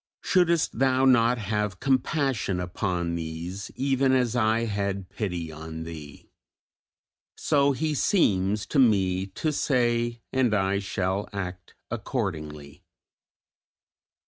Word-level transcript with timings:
"Shouldest 0.23 0.79
thou 0.79 1.05
not 1.05 1.37
have 1.37 1.73
had 1.73 1.79
compassion 1.79 2.59
upon 2.59 3.13
these, 3.13 3.69
even 3.75 4.13
as 4.13 4.35
I 4.35 4.61
had 4.61 5.09
pity 5.11 5.51
on 5.51 5.83
thee?" 5.83 6.31
So 7.37 7.73
He 7.73 7.93
seems 7.93 8.65
to 8.65 8.79
me 8.79 9.27
to 9.27 9.53
say, 9.53 10.23
and 10.33 10.55
I 10.55 10.79
shall 10.79 11.29
act 11.31 11.75
accordingly. 11.91 12.83